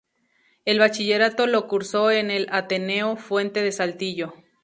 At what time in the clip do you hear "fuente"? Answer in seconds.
3.17-3.61